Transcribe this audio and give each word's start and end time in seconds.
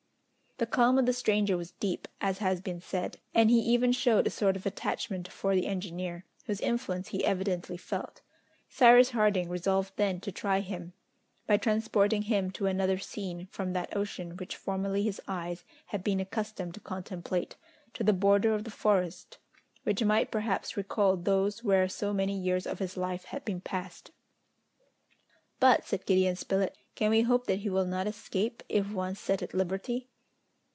The 0.57 0.67
calm 0.67 0.99
of 0.99 1.07
the 1.07 1.11
stranger 1.13 1.57
was 1.57 1.71
deep, 1.71 2.07
as 2.19 2.37
has 2.37 2.61
been 2.61 2.81
said, 2.81 3.17
and 3.33 3.49
he 3.49 3.57
even 3.61 3.91
showed 3.91 4.27
a 4.27 4.29
sort 4.29 4.55
of 4.55 4.63
attachment 4.67 5.27
for 5.27 5.55
the 5.55 5.65
engineer, 5.65 6.23
whose 6.45 6.61
influence 6.61 7.07
he 7.07 7.25
evidently 7.25 7.77
felt. 7.77 8.21
Cyrus 8.69 9.09
Harding 9.09 9.49
resolved 9.49 9.93
then 9.95 10.19
to 10.19 10.31
try 10.31 10.59
him, 10.59 10.93
by 11.47 11.57
transporting 11.57 12.21
him 12.21 12.51
to 12.51 12.67
another 12.67 12.99
scene, 12.99 13.47
from 13.49 13.73
that 13.73 13.97
ocean 13.97 14.37
which 14.37 14.55
formerly 14.55 15.01
his 15.01 15.19
eyes 15.27 15.63
had 15.87 16.03
been 16.03 16.19
accustomed 16.19 16.75
to 16.75 16.79
contemplate, 16.79 17.55
to 17.95 18.03
the 18.03 18.13
border 18.13 18.53
of 18.53 18.63
the 18.63 18.69
forest, 18.69 19.39
which 19.81 20.03
might 20.03 20.29
perhaps 20.29 20.77
recall 20.77 21.17
those 21.17 21.63
where 21.63 21.89
so 21.89 22.13
many 22.13 22.37
years 22.37 22.67
of 22.67 22.77
his 22.77 22.95
life 22.95 23.23
had 23.25 23.43
been 23.43 23.61
passed! 23.61 24.11
"But," 25.59 25.87
said 25.87 26.05
Gideon 26.05 26.35
Spilett, 26.35 26.77
"can 26.93 27.09
we 27.09 27.21
hope 27.23 27.47
that 27.47 27.61
he 27.61 27.69
will 27.71 27.87
not 27.87 28.05
escape, 28.05 28.61
if 28.69 28.91
once 28.91 29.19
set 29.19 29.41
at 29.41 29.55
liberty?" 29.55 30.07